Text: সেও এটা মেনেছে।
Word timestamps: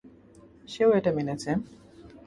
সেও 0.69 0.89
এটা 0.91 1.11
মেনেছে। 1.17 1.51